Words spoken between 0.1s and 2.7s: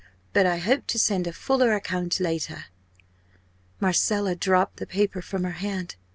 But I hope to send a fuller account later."